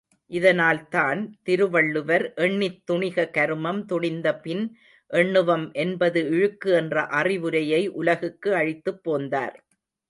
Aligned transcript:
இதனால்தான் 0.31 1.19
திருவள்ளுவர் 1.43 2.25
எண்ணித் 2.37 2.79
துணிக 2.91 3.27
கருமம் 3.31 3.81
துணிந்தபின் 3.89 4.65
எண்ணுவம் 5.11 5.67
என்பது 5.77 6.19
இழுக்கு 6.29 6.71
என்ற 6.73 7.05
அறிவுரையை 7.19 7.87
உலகுக்கு 7.99 8.51
அளித்துப் 8.55 9.03
போந்தார். 9.03 9.57